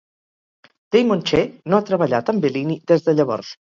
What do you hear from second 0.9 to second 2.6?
Damon Che no ha treballat amb